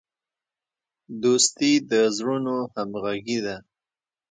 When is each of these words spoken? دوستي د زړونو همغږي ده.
دوستي 1.21 1.71
د 1.89 1.91
زړونو 2.17 2.55
همغږي 2.73 3.39
ده. 3.45 3.57